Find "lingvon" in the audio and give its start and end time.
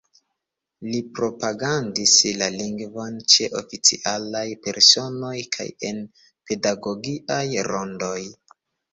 2.53-3.19